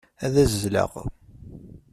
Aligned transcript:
Ad 0.25 0.35
azzleɣ. 0.43 0.91